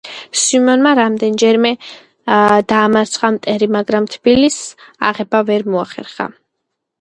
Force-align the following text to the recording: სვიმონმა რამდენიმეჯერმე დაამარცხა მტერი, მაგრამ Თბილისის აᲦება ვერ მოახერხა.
სვიმონმა 0.43 0.93
რამდენიმეჯერმე 0.99 1.71
დაამარცხა 2.73 3.31
მტერი, 3.37 3.69
მაგრამ 3.77 4.09
Თბილისის 4.15 4.89
აᲦება 5.11 5.43
ვერ 5.53 5.69
მოახერხა. 5.77 6.29